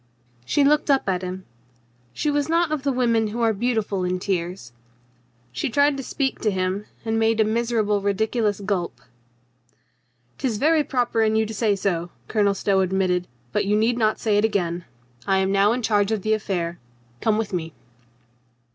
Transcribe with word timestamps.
She 0.45 0.63
looked 0.63 0.89
up 0.89 1.07
at 1.07 1.21
him. 1.21 1.45
She 2.11 2.31
was 2.31 2.49
not 2.49 2.71
of 2.71 2.81
the 2.81 2.91
women 2.91 3.27
who 3.27 3.41
are 3.41 3.53
beautiful 3.53 4.03
in 4.03 4.17
tears. 4.17 4.71
She 5.51 5.69
tried 5.69 5.95
to 5.95 6.01
speak 6.01 6.39
to 6.39 6.49
him, 6.49 6.85
and 7.05 7.19
made 7.19 7.39
a 7.39 7.43
miserable 7.43 8.01
ridiculous 8.01 8.59
gulp." 8.61 8.99
'Tis 10.39 10.57
very 10.57 10.83
proper 10.83 11.21
in 11.21 11.35
you 11.35 11.45
to 11.45 11.53
say 11.53 11.75
so," 11.75 12.09
Colonel 12.27 12.55
Stow 12.55 12.79
admitted. 12.79 13.27
"But 13.51 13.65
you 13.65 13.75
need 13.75 13.99
not 13.99 14.19
say 14.19 14.39
it 14.39 14.43
again. 14.43 14.85
I 15.27 15.37
am 15.37 15.51
now 15.51 15.71
in 15.71 15.83
charge 15.83 16.11
of 16.11 16.23
the 16.23 16.33
affair. 16.33 16.79
Come 17.21 17.37
with 17.37 17.53
me." 17.53 17.73